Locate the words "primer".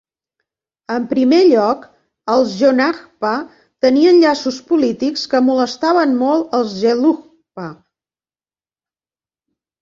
1.09-1.41